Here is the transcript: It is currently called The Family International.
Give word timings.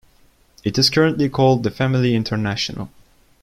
It 0.63 0.79
is 0.79 0.89
currently 0.89 1.29
called 1.29 1.61
The 1.61 1.69
Family 1.69 2.15
International. 2.15 2.89